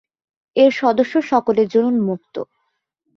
[0.55, 2.35] এর সদস্য সকলের জন্যে উন্মুক্ত।